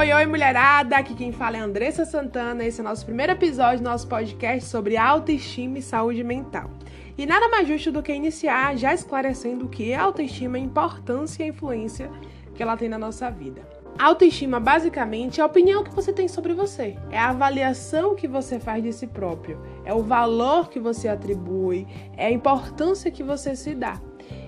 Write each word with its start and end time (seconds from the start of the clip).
Oi, 0.00 0.10
oi, 0.14 0.24
mulherada! 0.24 0.96
Aqui 0.96 1.14
quem 1.14 1.30
fala 1.30 1.58
é 1.58 1.60
Andressa 1.60 2.06
Santana. 2.06 2.64
Esse 2.64 2.80
é 2.80 2.82
o 2.82 2.86
nosso 2.86 3.04
primeiro 3.04 3.32
episódio 3.32 3.80
do 3.80 3.84
nosso 3.84 4.08
podcast 4.08 4.66
sobre 4.66 4.96
autoestima 4.96 5.76
e 5.76 5.82
saúde 5.82 6.24
mental. 6.24 6.70
E 7.18 7.26
nada 7.26 7.50
mais 7.50 7.68
justo 7.68 7.92
do 7.92 8.02
que 8.02 8.10
iniciar 8.10 8.78
já 8.78 8.94
esclarecendo 8.94 9.66
o 9.66 9.68
que 9.68 9.92
é 9.92 9.96
autoestima, 9.96 10.56
a 10.56 10.60
importância 10.60 11.42
e 11.42 11.44
a 11.44 11.48
influência 11.50 12.10
que 12.54 12.62
ela 12.62 12.78
tem 12.78 12.88
na 12.88 12.96
nossa 12.96 13.30
vida. 13.30 13.60
Autoestima, 13.98 14.58
basicamente, 14.58 15.38
é 15.38 15.42
a 15.42 15.46
opinião 15.46 15.84
que 15.84 15.94
você 15.94 16.14
tem 16.14 16.28
sobre 16.28 16.54
você, 16.54 16.96
é 17.10 17.18
a 17.18 17.28
avaliação 17.28 18.14
que 18.14 18.26
você 18.26 18.58
faz 18.58 18.82
de 18.82 18.94
si 18.94 19.06
próprio, 19.06 19.60
é 19.84 19.92
o 19.92 20.02
valor 20.02 20.70
que 20.70 20.80
você 20.80 21.08
atribui, 21.08 21.86
é 22.16 22.28
a 22.28 22.32
importância 22.32 23.10
que 23.10 23.22
você 23.22 23.54
se 23.54 23.74
dá. 23.74 24.00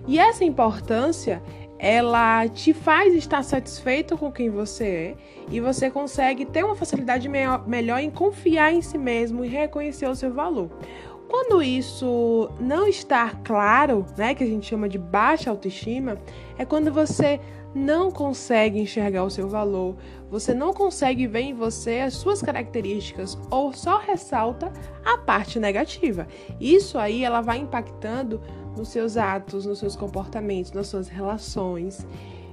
E 0.07 0.19
essa 0.19 0.45
importância 0.45 1.43
ela 1.85 2.47
te 2.47 2.73
faz 2.73 3.13
estar 3.13 3.43
satisfeito 3.43 4.17
com 4.17 4.31
quem 4.31 4.49
você 4.49 4.85
é 4.85 5.15
e 5.51 5.59
você 5.59 5.91
consegue 5.91 6.45
ter 6.45 6.65
uma 6.65 6.77
facilidade 6.77 7.29
melhor 7.29 7.99
em 7.99 8.09
confiar 8.09 8.73
em 8.73 8.81
si 8.81 8.97
mesmo 8.97 9.45
e 9.45 9.49
reconhecer 9.49 10.07
o 10.07 10.15
seu 10.15 10.33
valor. 10.33 10.71
Quando 11.33 11.63
isso 11.63 12.51
não 12.61 12.87
está 12.87 13.31
claro, 13.43 14.05
né, 14.19 14.35
que 14.35 14.45
a 14.45 14.47
gente 14.47 14.67
chama 14.67 14.87
de 14.87 14.99
baixa 14.99 15.49
autoestima, 15.49 16.19
é 16.59 16.65
quando 16.67 16.93
você 16.93 17.41
não 17.75 18.11
consegue 18.11 18.79
enxergar 18.79 19.25
o 19.25 19.31
seu 19.31 19.49
valor, 19.49 19.97
você 20.31 20.53
não 20.53 20.75
consegue 20.75 21.27
ver 21.27 21.41
em 21.41 21.55
você 21.55 22.01
as 22.01 22.13
suas 22.13 22.43
características 22.43 23.39
ou 23.51 23.73
só 23.73 23.97
ressalta 23.97 24.71
a 25.03 25.17
parte 25.17 25.59
negativa. 25.59 26.29
Isso 26.61 26.99
aí 26.99 27.25
ela 27.25 27.41
vai 27.41 27.57
impactando 27.57 28.39
nos 28.77 28.91
seus 28.91 29.17
atos, 29.17 29.65
nos 29.65 29.79
seus 29.79 29.97
comportamentos, 29.97 30.73
nas 30.73 30.89
suas 30.89 31.09
relações, 31.09 32.07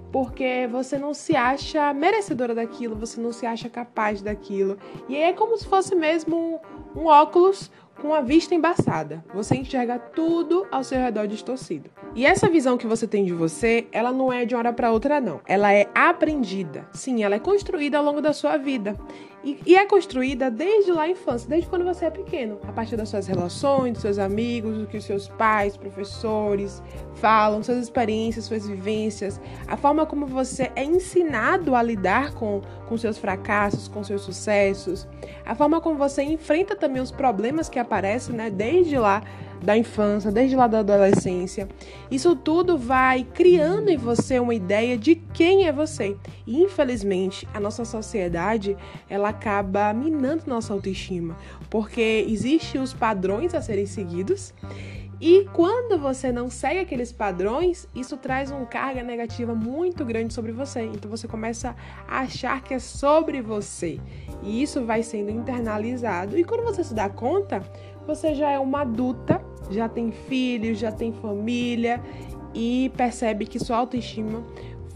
porque 0.10 0.70
você 0.72 0.98
não 0.98 1.14
se 1.14 1.36
acha 1.36 1.94
merecedora 1.94 2.56
daquilo, 2.56 2.96
você 2.96 3.20
não 3.20 3.34
se 3.34 3.46
acha 3.46 3.68
capaz 3.68 4.22
daquilo. 4.22 4.78
E 5.10 5.18
aí 5.18 5.24
é 5.24 5.34
como 5.34 5.58
se 5.58 5.68
fosse 5.68 5.94
mesmo 5.96 6.62
um, 6.96 7.02
um 7.02 7.06
óculos 7.08 7.70
com 8.02 8.14
a 8.14 8.22
vista 8.22 8.56
embaçada. 8.56 9.24
Você 9.34 9.56
enxerga 9.56 10.00
tudo 10.00 10.66
ao 10.72 10.84
seu 10.84 11.00
redor 11.00 11.28
distorcido. 11.28 11.90
E 12.16 12.26
essa 12.26 12.50
visão 12.50 12.78
que 12.78 12.88
você 12.88 13.08
tem 13.08 13.26
de 13.26 13.34
você, 13.34 13.88
ela 13.92 14.12
não 14.12 14.32
é 14.32 14.46
de 14.46 14.56
uma 14.56 14.60
hora 14.60 14.74
para 14.74 14.92
outra 14.92 15.22
não. 15.22 15.42
Ela 15.46 15.72
é 15.74 15.88
aprendida. 15.94 16.88
Sim, 16.92 17.24
ela 17.24 17.36
é 17.36 17.40
construída 17.40 17.98
ao 17.98 18.04
longo 18.04 18.22
da 18.22 18.34
sua 18.34 18.58
vida. 18.58 18.98
E, 19.42 19.58
e, 19.66 19.76
é 19.76 19.86
construída 19.86 20.52
desde 20.52 20.92
lá 20.92 21.04
a 21.04 21.10
infância, 21.10 21.48
desde 21.48 21.70
quando 21.70 21.86
você 21.86 22.06
é 22.06 22.10
pequeno, 22.10 22.60
a 22.68 22.74
partir 22.74 22.98
das 22.98 23.08
suas 23.08 23.26
relações, 23.26 23.94
dos 23.94 24.02
seus 24.02 24.20
amigos, 24.20 24.78
do 24.78 24.86
que 24.86 24.98
os 24.98 25.06
seus 25.06 25.30
pais, 25.30 25.78
professores 25.78 26.84
falam, 27.16 27.64
suas 27.64 27.78
experiências, 27.78 28.46
suas 28.46 28.68
vivências, 28.68 29.40
a 29.66 29.78
forma 29.78 30.06
como 30.06 30.26
você 30.26 30.70
é 30.76 30.84
ensinado 30.84 31.74
a 31.74 31.82
lidar 31.82 32.34
com, 32.34 32.62
com 32.88 32.98
seus 32.98 33.18
fracassos, 33.18 33.88
com 33.88 34.04
seus 34.04 34.24
sucessos, 34.24 35.08
a 35.46 35.56
forma 35.56 35.80
como 35.80 35.98
você 35.98 36.22
enfrenta 36.22 36.76
também 36.76 37.02
os 37.02 37.12
problemas 37.12 37.70
que 37.70 37.80
aparecem, 37.80 38.36
né, 38.36 38.50
desde 38.50 38.98
lá 38.98 39.24
da 39.62 39.78
infância, 39.78 40.32
desde 40.32 40.56
lá 40.56 40.68
da 40.68 40.80
adolescência. 40.80 41.68
Isso 42.10 42.36
tudo 42.36 42.78
vai 42.78 43.24
criando 43.34 43.90
em 43.90 43.98
você 43.98 44.40
uma 44.40 44.56
ideia 44.56 44.98
de 44.98 45.16
quem 45.16 45.68
é 45.68 45.72
você. 45.72 46.16
E 46.46 46.62
infelizmente, 46.62 47.48
a 47.54 47.60
nossa 47.60 47.86
sociedade, 47.86 48.78
ela 49.10 49.30
acaba 49.30 49.94
minando 49.94 50.44
nossa 50.48 50.74
autoestima, 50.74 51.38
porque 51.70 52.26
existem 52.28 52.82
os 52.82 52.94
padrões 52.94 53.54
a 53.54 53.62
serem 53.62 53.86
seguidos. 53.86 54.54
E 55.22 55.46
quando 55.52 56.00
você 56.00 56.32
não 56.32 56.50
segue 56.50 56.80
aqueles 56.80 57.12
padrões, 57.12 57.86
isso 57.94 58.16
traz 58.16 58.52
uma 58.52 58.66
carga 58.66 59.04
negativa 59.04 59.54
muito 59.54 60.06
grande 60.06 60.34
sobre 60.34 60.54
você. 60.54 60.84
Então 60.84 61.12
você 61.12 61.28
começa 61.28 61.76
a 62.08 62.20
achar 62.20 62.64
que 62.64 62.74
é 62.74 62.80
sobre 62.80 63.42
você. 63.42 64.00
E 64.42 64.64
isso 64.64 64.86
vai 64.86 65.04
sendo 65.04 65.30
internalizado. 65.30 66.38
E 66.38 66.44
quando 66.46 66.64
você 66.64 66.86
se 66.86 66.94
dá 66.94 67.10
conta, 67.10 67.62
você 68.08 68.34
já 68.34 68.50
é 68.50 68.58
uma 68.58 68.82
adulta, 68.82 69.44
já 69.70 69.88
tem 69.88 70.12
filhos, 70.12 70.80
já 70.80 70.92
tem 70.92 71.14
família 71.14 72.02
e 72.54 72.92
percebe 72.98 73.46
que 73.46 73.60
sua 73.60 73.78
autoestima 73.78 74.44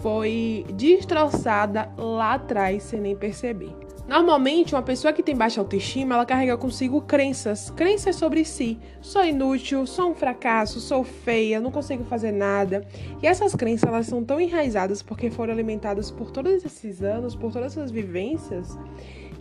foi 0.02 0.66
destroçada 0.74 1.90
lá 1.98 2.34
atrás 2.34 2.84
sem 2.84 3.00
nem 3.00 3.16
perceber. 3.16 3.84
Normalmente, 4.06 4.76
uma 4.76 4.82
pessoa 4.82 5.14
que 5.14 5.24
tem 5.24 5.34
baixa 5.34 5.62
autoestima, 5.62 6.16
ela 6.16 6.26
carrega 6.26 6.58
consigo 6.58 7.02
crenças, 7.02 7.70
crenças 7.70 8.18
sobre 8.18 8.44
si. 8.44 8.78
Sou 9.00 9.24
inútil, 9.24 9.88
sou 9.88 10.12
um 10.12 10.14
fracasso, 10.14 10.82
sou 10.82 11.06
feia, 11.06 11.62
não 11.62 11.72
consigo 11.72 12.04
fazer 12.04 12.34
nada. 12.34 12.86
E 13.22 13.28
essas 13.28 13.56
crenças, 13.56 13.88
elas 13.88 14.06
são 14.06 14.22
tão 14.22 14.42
enraizadas 14.42 15.02
porque 15.02 15.32
foram 15.32 15.54
alimentadas 15.54 16.12
por 16.12 16.32
todos 16.32 16.66
esses 16.66 17.02
anos, 17.02 17.34
por 17.34 17.54
todas 17.54 17.78
essas 17.78 17.92
vivências, 17.92 18.78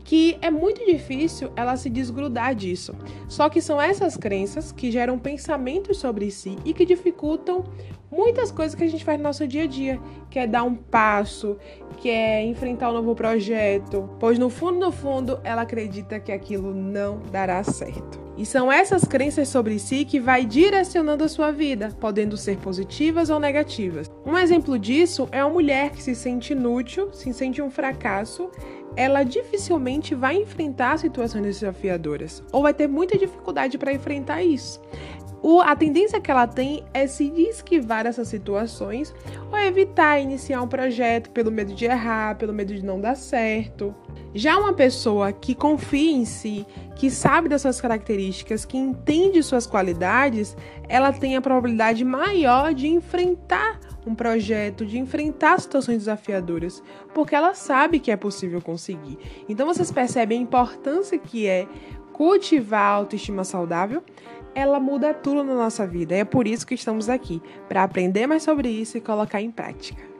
que 0.04 0.38
é 0.40 0.50
muito 0.50 0.84
difícil 0.84 1.50
ela 1.56 1.76
se 1.76 1.88
desgrudar 1.88 2.54
disso. 2.54 2.94
Só 3.28 3.48
que 3.48 3.60
são 3.60 3.80
essas 3.80 4.16
crenças 4.16 4.72
que 4.72 4.90
geram 4.90 5.18
pensamentos 5.18 5.98
sobre 5.98 6.30
si 6.30 6.56
e 6.64 6.72
que 6.72 6.84
dificultam 6.84 7.64
muitas 8.10 8.50
coisas 8.50 8.74
que 8.74 8.84
a 8.84 8.88
gente 8.88 9.04
faz 9.04 9.18
no 9.18 9.24
nosso 9.24 9.48
dia 9.48 9.64
a 9.64 9.66
dia, 9.66 9.98
que 10.28 10.38
é 10.38 10.46
dar 10.46 10.64
um 10.64 10.74
passo, 10.74 11.56
que 11.96 12.10
é 12.10 12.44
enfrentar 12.44 12.90
um 12.90 12.94
novo 12.94 13.14
projeto, 13.14 14.08
pois 14.20 14.38
no 14.38 14.50
fundo, 14.50 14.78
no 14.78 14.92
fundo, 14.92 15.40
ela 15.42 15.62
acredita 15.62 16.20
que 16.20 16.30
aquilo 16.30 16.74
não 16.74 17.20
dará 17.30 17.62
certo. 17.64 18.20
E 18.36 18.46
são 18.46 18.72
essas 18.72 19.04
crenças 19.04 19.48
sobre 19.48 19.78
si 19.78 20.04
que 20.04 20.18
vai 20.18 20.44
direcionando 20.44 21.22
a 21.22 21.28
sua 21.28 21.50
vida, 21.50 21.90
podendo 22.00 22.36
ser 22.36 22.56
positivas 22.58 23.28
ou 23.28 23.38
negativas. 23.38 24.10
Um 24.24 24.38
exemplo 24.38 24.78
disso 24.78 25.28
é 25.30 25.44
uma 25.44 25.52
mulher 25.52 25.90
que 25.90 26.02
se 26.02 26.14
sente 26.14 26.52
inútil, 26.52 27.12
se 27.12 27.32
sente 27.32 27.60
um 27.60 27.70
fracasso 27.70 28.50
ela 28.96 29.22
dificilmente 29.22 30.14
vai 30.14 30.36
enfrentar 30.36 30.98
situações 30.98 31.42
desafiadoras 31.42 32.42
ou 32.52 32.62
vai 32.62 32.74
ter 32.74 32.86
muita 32.86 33.18
dificuldade 33.18 33.78
para 33.78 33.92
enfrentar 33.92 34.42
isso. 34.42 34.80
O, 35.42 35.60
a 35.60 35.74
tendência 35.74 36.20
que 36.20 36.30
ela 36.30 36.46
tem 36.46 36.84
é 36.94 37.04
se 37.08 37.24
esquivar 37.36 38.06
essas 38.06 38.28
situações 38.28 39.12
ou 39.50 39.58
evitar 39.58 40.20
iniciar 40.20 40.62
um 40.62 40.68
projeto 40.68 41.30
pelo 41.30 41.50
medo 41.50 41.74
de 41.74 41.84
errar, 41.84 42.36
pelo 42.36 42.52
medo 42.52 42.72
de 42.72 42.84
não 42.84 43.00
dar 43.00 43.16
certo. 43.16 43.92
Já 44.32 44.56
uma 44.56 44.72
pessoa 44.72 45.32
que 45.32 45.52
confia 45.52 46.12
em 46.12 46.24
si, 46.24 46.64
que 46.94 47.10
sabe 47.10 47.48
das 47.48 47.62
suas 47.62 47.80
características, 47.80 48.64
que 48.64 48.78
entende 48.78 49.42
suas 49.42 49.66
qualidades, 49.66 50.56
ela 50.88 51.12
tem 51.12 51.34
a 51.34 51.40
probabilidade 51.40 52.04
maior 52.04 52.72
de 52.72 52.86
enfrentar 52.86 53.80
um 54.06 54.14
projeto, 54.14 54.84
de 54.84 54.98
enfrentar 54.98 55.60
situações 55.60 55.98
desafiadoras, 55.98 56.82
porque 57.14 57.34
ela 57.34 57.54
sabe 57.54 58.00
que 58.00 58.10
é 58.10 58.16
possível 58.16 58.60
conseguir. 58.60 59.18
Então 59.48 59.66
vocês 59.66 59.90
percebem 59.90 60.38
a 60.38 60.42
importância 60.42 61.18
que 61.18 61.46
é 61.46 61.66
cultivar 62.12 62.82
a 62.82 62.94
autoestima 62.94 63.44
saudável? 63.44 64.02
Ela 64.54 64.78
muda 64.78 65.14
tudo 65.14 65.42
na 65.42 65.54
nossa 65.54 65.86
vida. 65.86 66.14
É 66.14 66.24
por 66.24 66.46
isso 66.46 66.66
que 66.66 66.74
estamos 66.74 67.08
aqui, 67.08 67.40
para 67.68 67.82
aprender 67.82 68.26
mais 68.26 68.42
sobre 68.42 68.68
isso 68.68 68.98
e 68.98 69.00
colocar 69.00 69.40
em 69.40 69.50
prática. 69.50 70.11